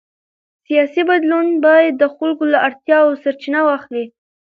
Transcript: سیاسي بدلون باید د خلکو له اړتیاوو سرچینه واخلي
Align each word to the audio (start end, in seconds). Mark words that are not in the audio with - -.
سیاسي 0.65 1.01
بدلون 1.09 1.47
باید 1.65 1.93
د 1.97 2.03
خلکو 2.15 2.43
له 2.53 2.57
اړتیاوو 2.67 3.19
سرچینه 3.23 3.59
واخلي 3.63 4.05